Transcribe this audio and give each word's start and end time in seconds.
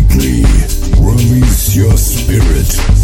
deeply. 0.00 0.42
Release 1.00 1.74
your 1.74 1.96
spirit. 1.96 2.97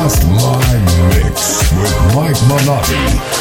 Trust 0.00 0.26
My 0.28 0.78
Mix 1.10 1.70
with 1.74 2.14
Mike 2.14 2.40
Minotti. 2.48 3.39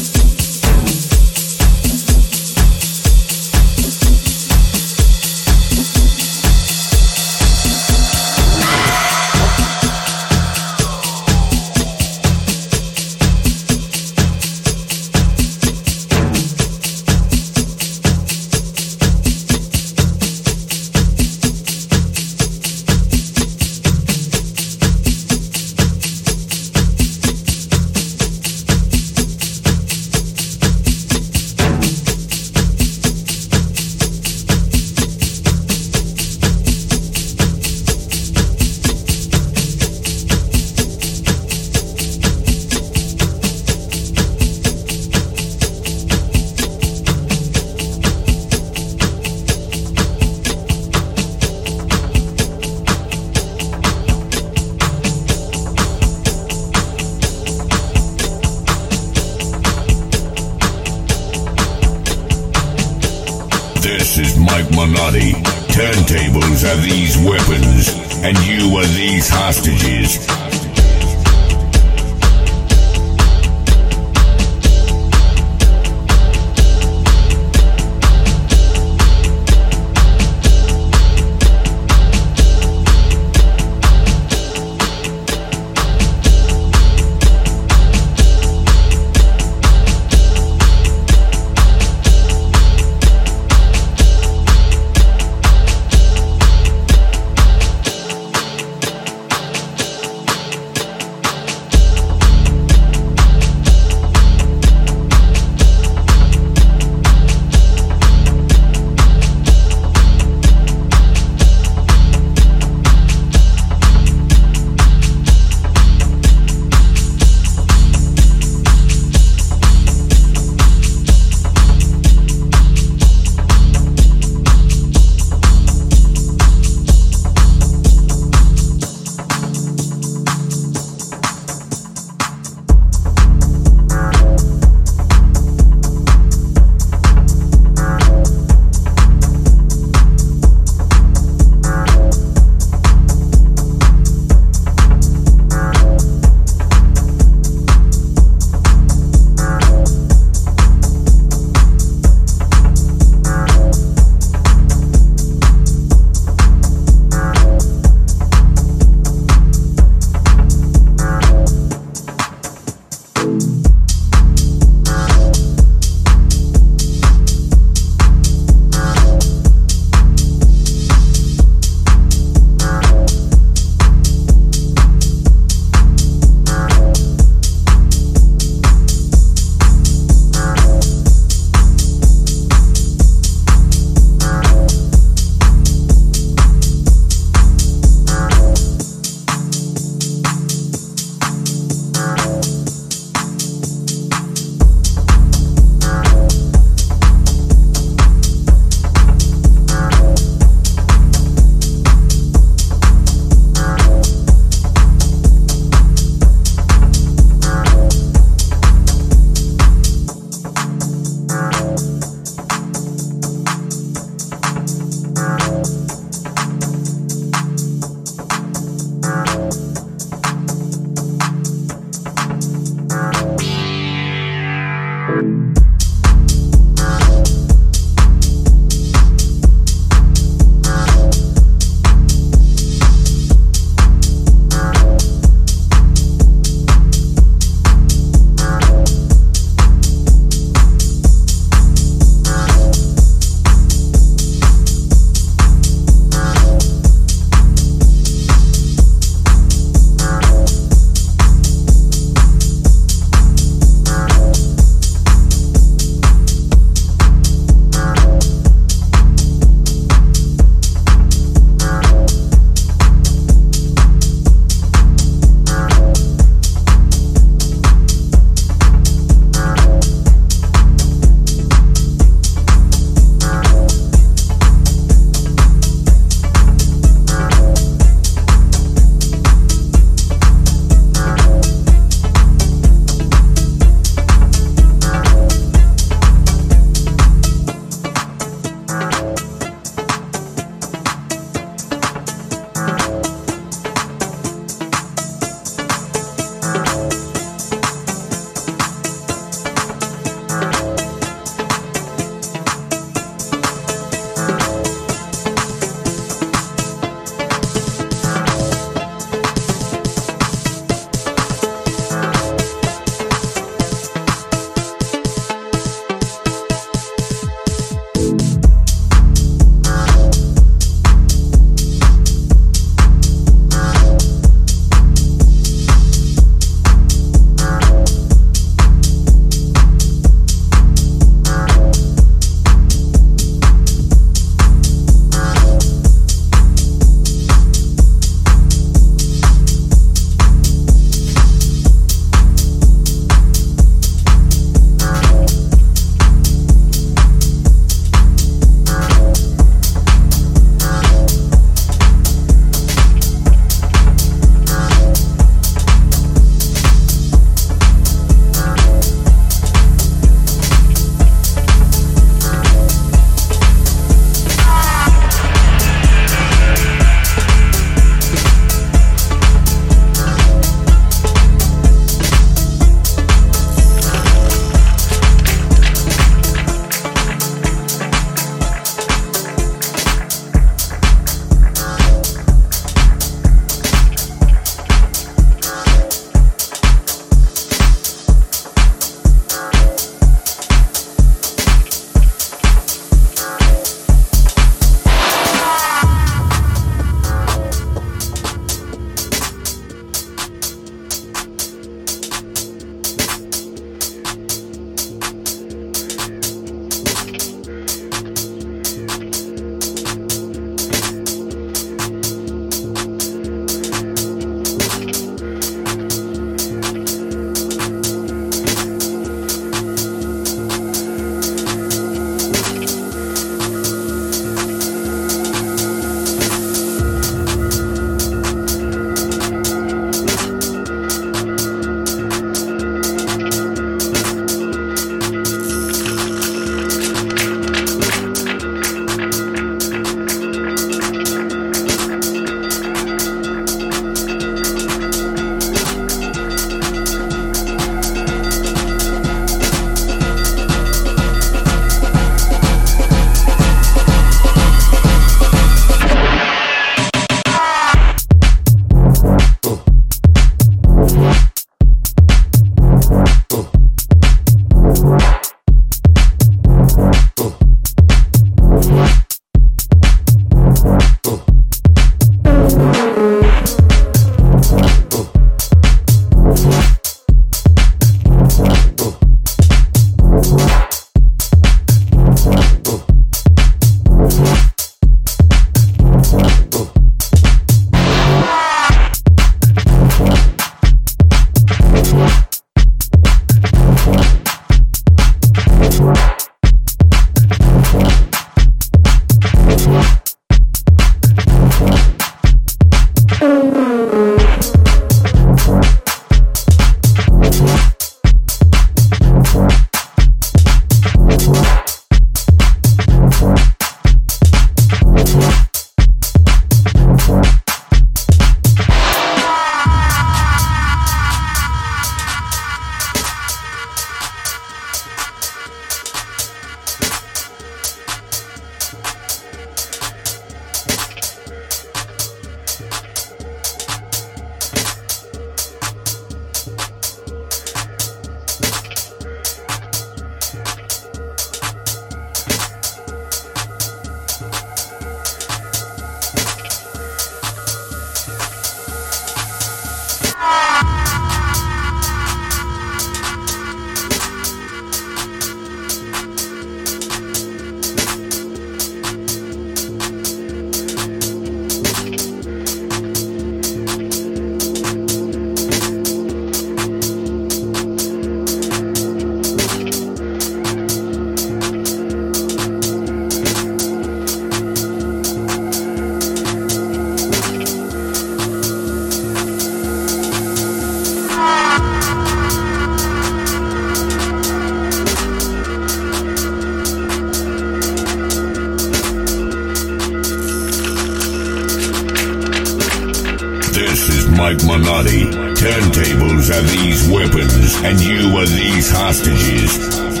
Hostages. 599.31 600.00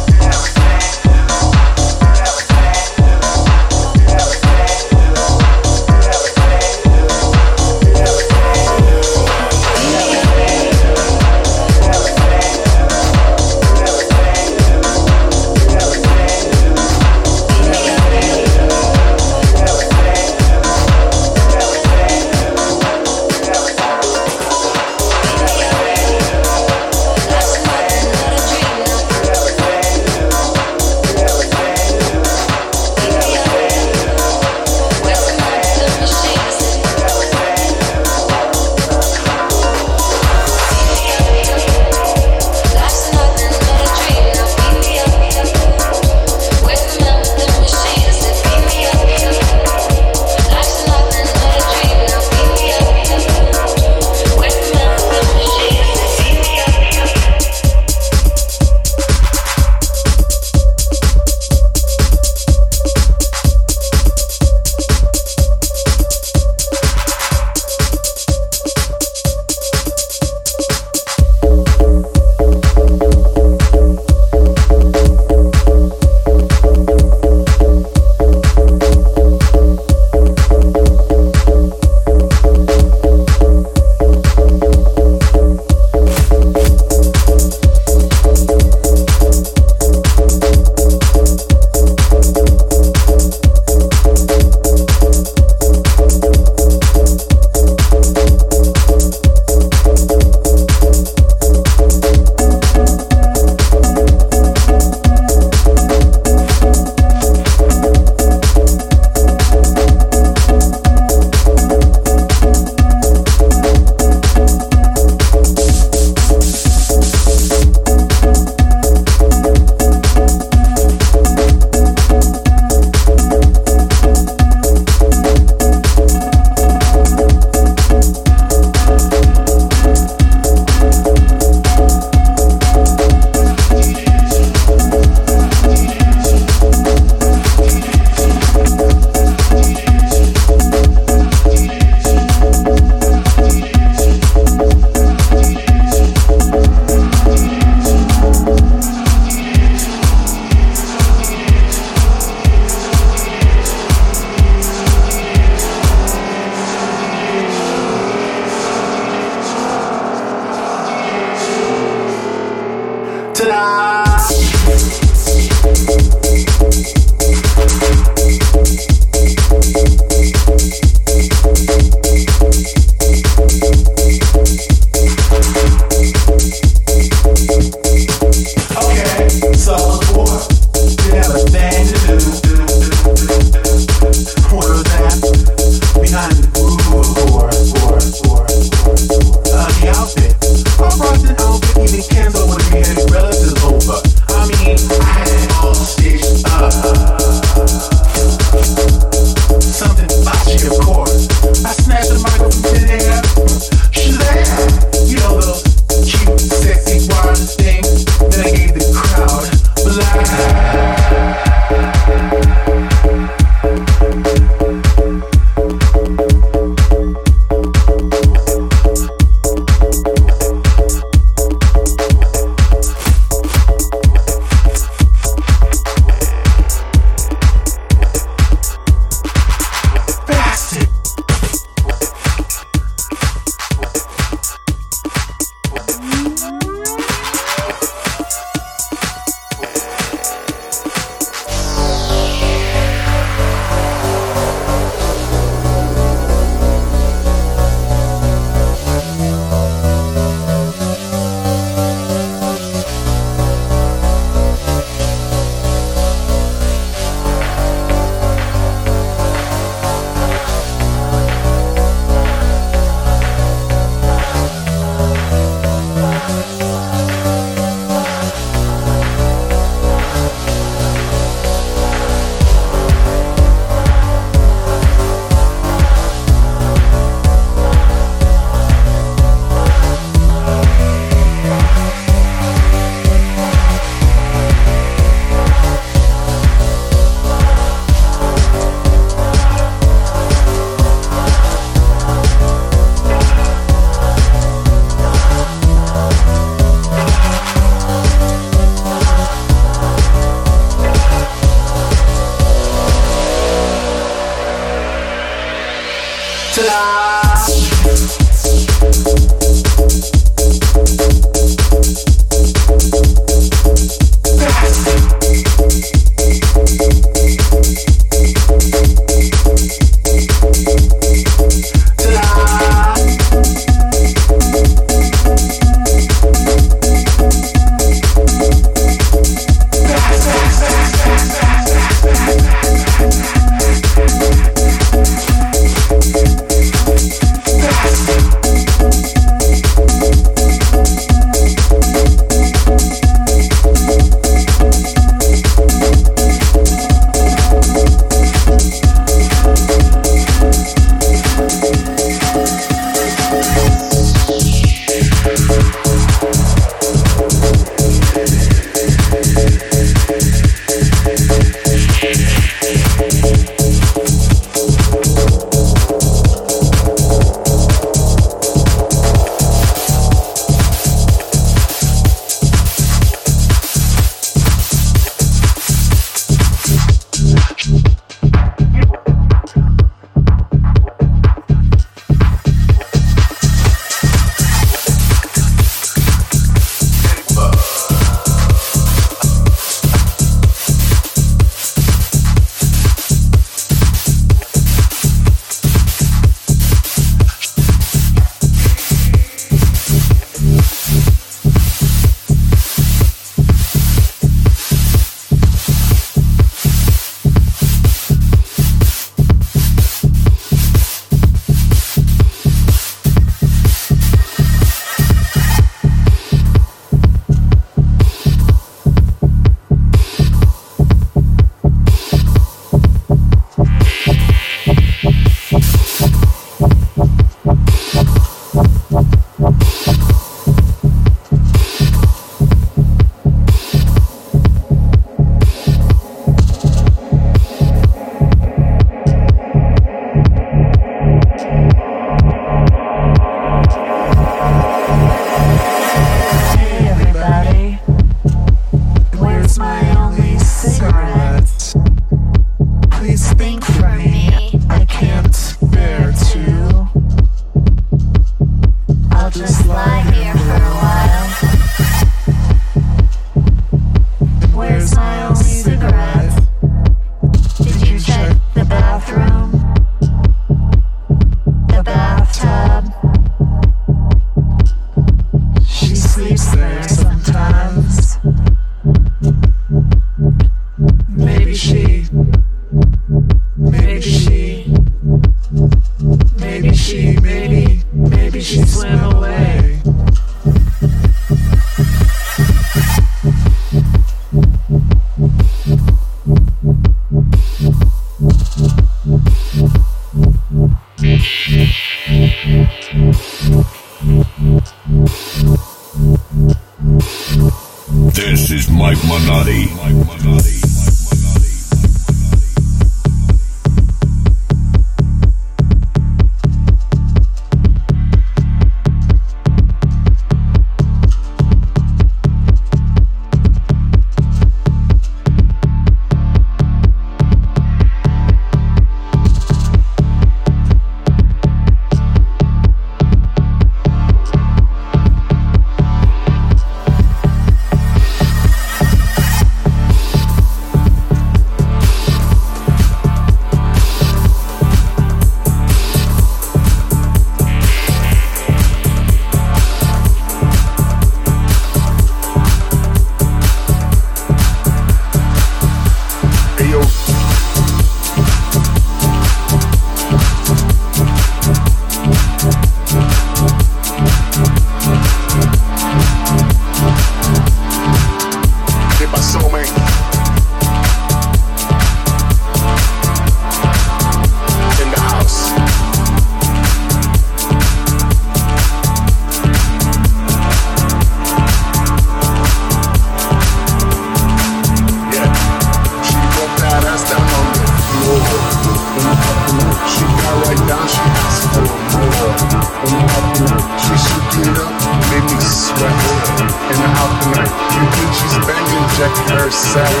tonight. 597.20 597.52
You 597.76 597.84
think 597.92 598.10
she's 598.16 598.36
banging 598.48 598.86
Jack 598.96 599.14
herself 599.28 600.00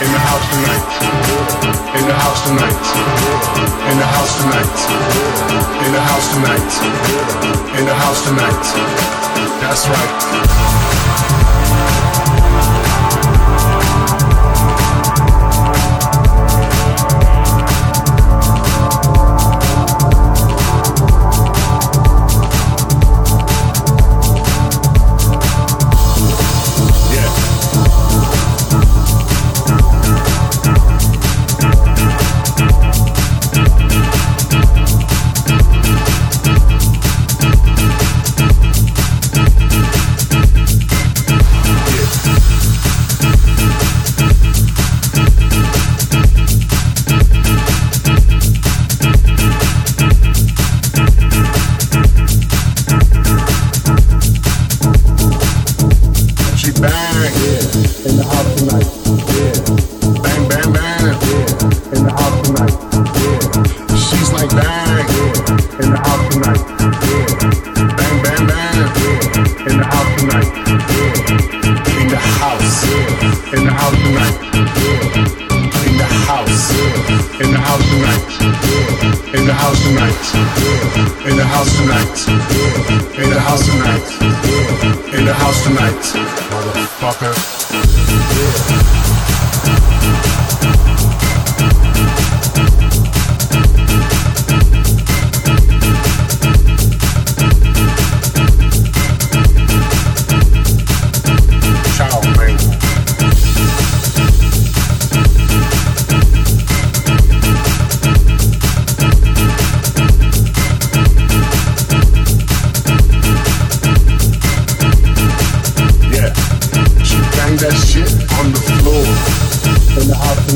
in 0.00 0.08
the 0.12 0.20
house 0.20 0.46
tonight. 0.52 0.90
In 1.98 2.04
the 2.08 2.16
house 2.16 2.40
tonight. 2.46 2.84
In 3.90 3.96
the 3.98 4.08
house 4.08 4.34
tonight. 4.40 4.78
In 5.84 5.92
the 5.92 6.00
house 6.00 6.28
tonight. 6.32 6.72
In 7.78 7.84
the 7.84 7.94
house 7.94 8.20
tonight. 8.24 8.64
That's 9.60 9.88
right. 9.88 11.33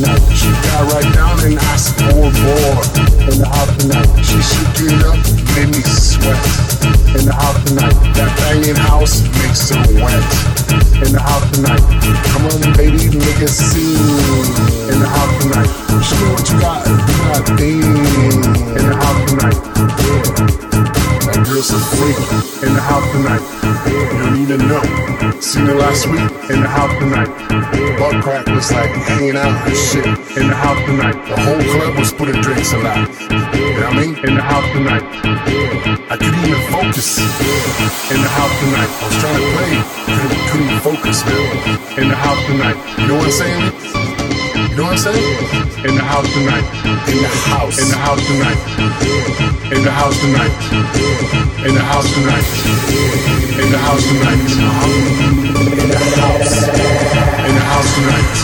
tonight. 0.01 0.23
She 0.35 0.49
got 0.63 0.93
right 0.93 1.15
down 1.15 1.39
and 1.43 1.59
more. 2.43 2.79
In 3.31 3.39
the 3.39 3.49
house 3.51 3.75
tonight, 3.79 4.09
she 4.23 4.39
shook 4.43 4.79
up, 5.07 5.19
made 5.55 5.71
me 5.75 5.83
sweat. 5.83 6.39
In 7.19 7.27
the 7.27 7.35
house 7.35 7.59
tonight, 7.67 7.95
that 8.15 8.31
banging 8.39 8.77
house 8.77 9.23
makes 9.43 9.71
wet. 9.99 10.23
In 11.03 11.13
the 11.13 11.21
house 11.21 11.47
tonight, 11.53 11.83
come 12.31 12.47
on 12.47 12.61
baby, 12.77 13.11
make 13.19 13.43
a. 13.43 13.51
In 14.91 14.99
the 15.01 15.09
house 15.09 15.35
tonight, 15.43 15.71
show 16.03 16.17
me 16.23 16.29
what 16.33 16.47
you 16.51 16.61
got, 16.61 16.85
got 16.87 17.21
my 17.27 17.57
thing. 17.57 17.83
In 18.79 18.85
the 18.89 18.97
house 18.97 19.21
tonight, 19.31 19.59
yeah. 20.05 20.98
There's 21.27 21.67
some 21.67 21.81
flavor 21.81 22.67
in 22.67 22.75
the 22.75 22.81
house 22.81 23.07
tonight. 23.13 23.43
You 23.87 24.19
don't 24.19 24.37
even 24.39 24.61
know. 24.69 24.83
Seen 25.41 25.67
it 25.67 25.77
last 25.77 26.07
week 26.07 26.31
in 26.51 26.63
the 26.63 26.69
house 26.69 26.95
tonight. 26.99 27.31
Butt 27.99 28.23
crack 28.23 28.47
was 28.47 28.71
like 28.73 28.91
hanging 29.11 29.37
out 29.37 29.67
and 29.67 29.77
shit 29.77 30.07
in 30.39 30.49
the 30.49 30.55
house 30.55 30.79
tonight. 30.87 31.19
The 31.29 31.37
whole 31.41 31.63
club 31.75 31.99
was 31.99 32.13
putting 32.13 32.41
drinks 32.41 32.73
a 32.73 32.79
lot. 32.79 32.97
You 32.99 33.81
know 33.81 33.87
I 33.87 33.97
mean? 33.99 34.15
In 34.27 34.35
the 34.37 34.43
house 34.43 34.69
tonight. 34.73 35.05
I 36.11 36.17
couldn't 36.17 36.45
even 36.47 36.63
focus 36.73 37.19
in 38.11 38.21
the 38.23 38.29
house 38.29 38.55
tonight. 38.61 38.91
I 38.91 39.05
was 39.05 39.17
trying 39.19 39.39
to 39.39 39.47
play, 39.55 39.73
couldn't, 40.19 40.43
couldn't 40.51 40.81
focus 40.81 41.19
in 41.99 42.09
the 42.09 42.17
house 42.17 42.45
tonight. 42.47 42.79
You 42.99 43.09
know 43.09 43.17
what 43.17 43.27
I'm 43.27 43.33
saying? 43.33 44.18
You 44.79 44.85
know 44.85 44.91
what 44.95 45.07
I'm 45.07 45.11
saying? 45.11 45.91
In 45.91 45.95
the 45.99 46.07
house 46.07 46.31
tonight. 46.31 46.63
In 47.11 47.19
the 47.19 47.27
house. 47.51 47.83
In 47.83 47.91
the 47.91 47.99
house 47.99 48.23
tonight. 48.31 48.63
In 49.75 49.83
the 49.83 49.91
house 49.91 50.15
tonight. 50.23 50.55
In 51.67 51.75
the 51.75 51.83
house 51.83 52.07
tonight. 52.15 52.47
In 53.59 53.75
the 53.75 53.79
house 53.83 54.07
tonight. 54.07 54.39
In 54.39 55.91
the 55.91 55.99
house. 56.15 56.63
In 57.43 57.59
the 57.59 57.67
house 57.67 57.91
tonight. 57.99 58.39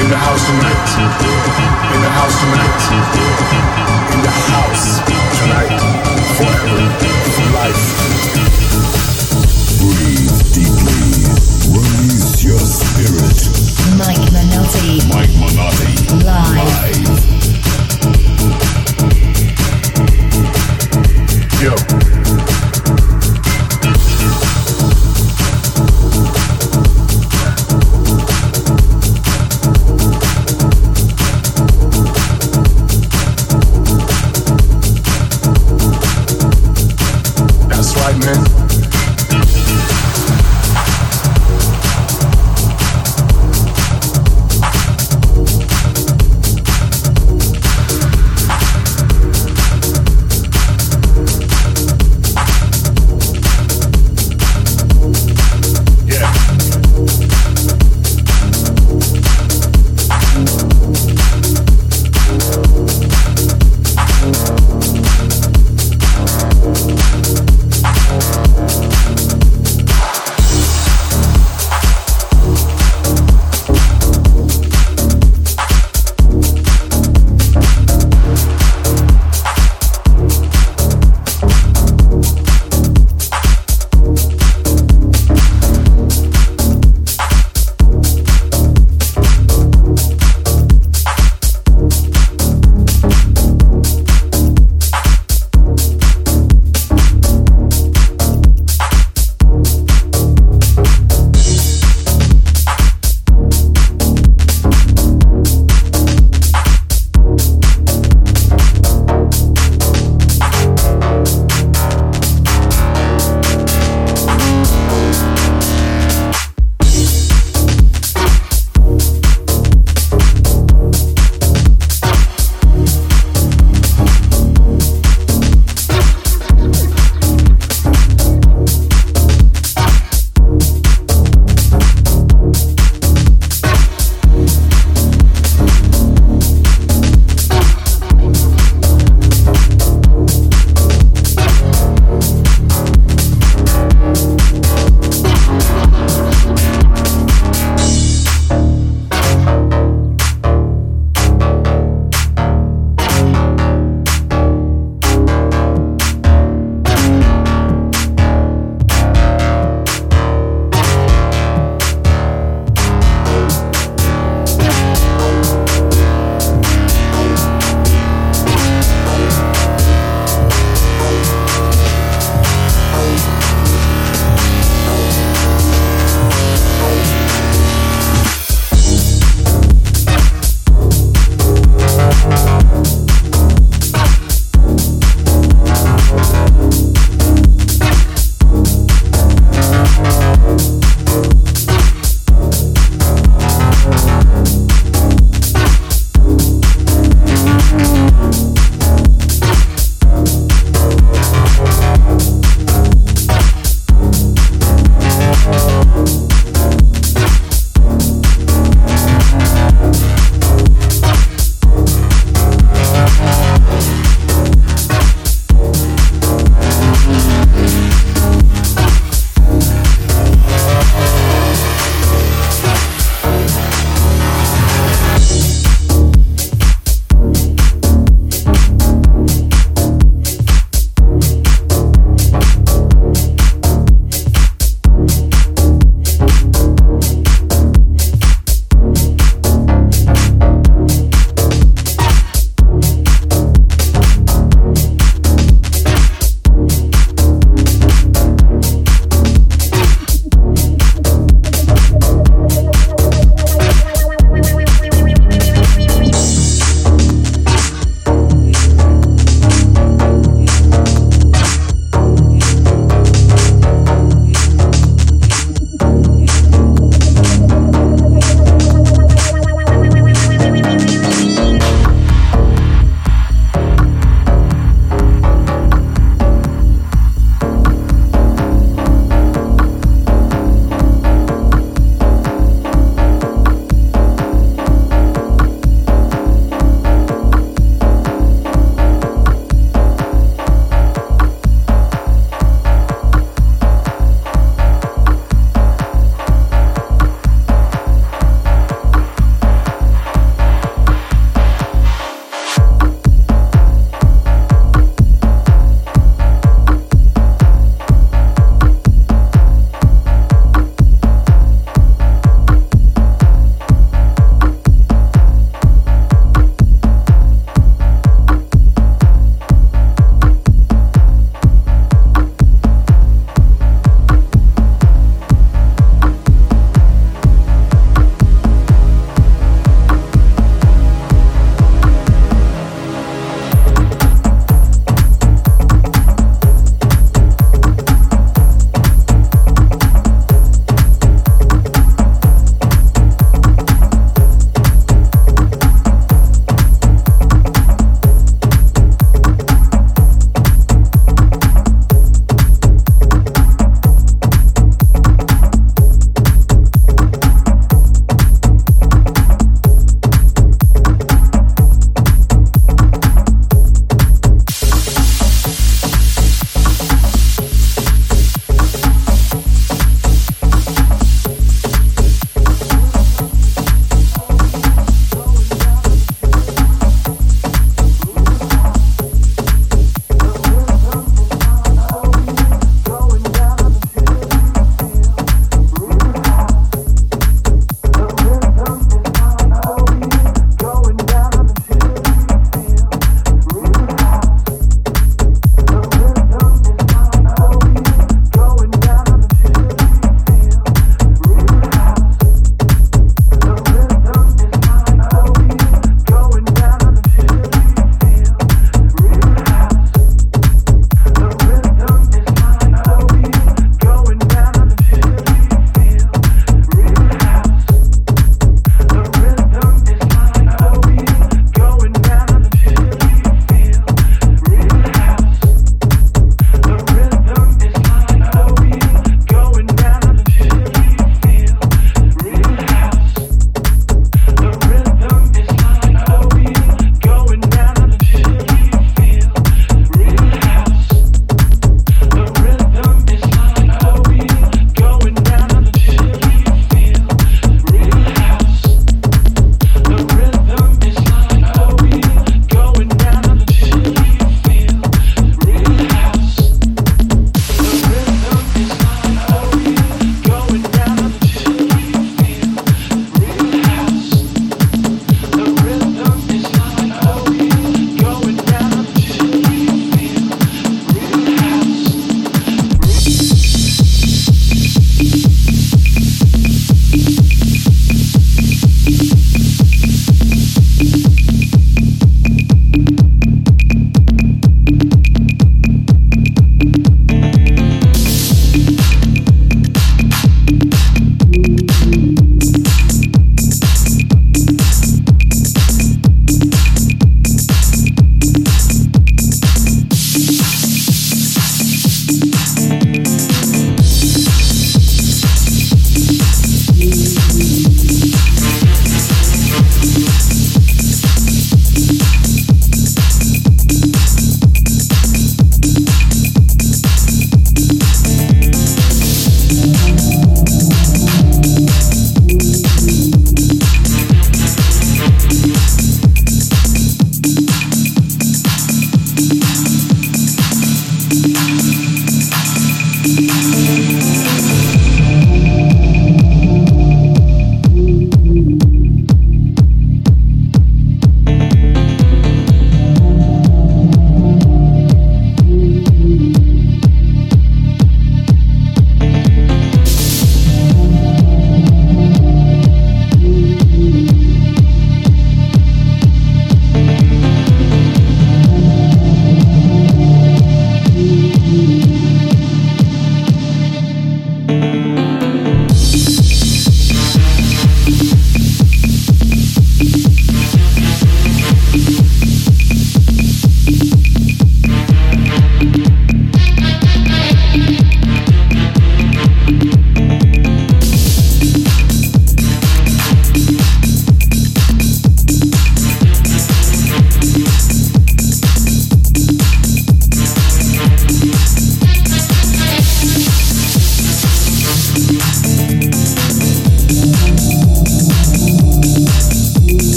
In 0.00 0.08
the 0.08 0.16
house 0.16 0.40
tonight. 0.48 0.88
In 1.92 2.00
the 2.00 2.08
house 2.16 2.36
tonight. 2.40 2.80
In 4.16 4.20
the 4.24 4.32
house 4.40 5.04
tonight. 5.36 5.84
Forever. 6.40 6.80
For 7.36 7.44
life. 7.60 7.84
Breathe 9.84 10.40
deeply. 10.56 11.28
Release 11.76 12.40
your 12.40 12.56
spirit. 12.56 13.36
Mike 14.66 15.30
Minotti. 15.38 15.94
Live. 16.24 17.06
Yo. 21.62 23.05